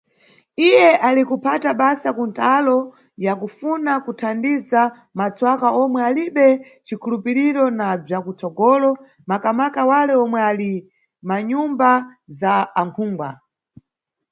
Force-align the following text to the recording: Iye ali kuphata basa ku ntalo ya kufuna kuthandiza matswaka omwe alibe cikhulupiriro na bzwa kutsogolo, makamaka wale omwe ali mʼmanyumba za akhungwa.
Iye 0.67 0.87
ali 1.07 1.21
kuphata 1.29 1.69
basa 1.81 2.09
ku 2.17 2.23
ntalo 2.31 2.77
ya 3.25 3.33
kufuna 3.41 3.91
kuthandiza 4.05 4.81
matswaka 5.17 5.67
omwe 5.81 5.99
alibe 6.09 6.47
cikhulupiriro 6.85 7.63
na 7.77 7.87
bzwa 8.01 8.19
kutsogolo, 8.25 8.91
makamaka 9.29 9.81
wale 9.91 10.13
omwe 10.23 10.39
ali 10.49 10.71
mʼmanyumba 11.23 11.89
za 12.39 12.53
akhungwa. 12.81 13.29